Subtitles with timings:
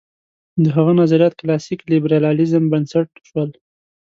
[0.63, 3.49] د هغه نظریات کلاسیک لېبرالېزم بنسټ شول.